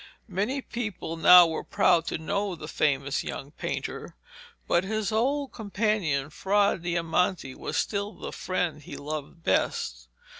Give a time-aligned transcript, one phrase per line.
[0.27, 4.15] Many people now were proud to know the famous young painter,
[4.67, 10.07] but his old companion Fra Diamante was still the friend he loved best.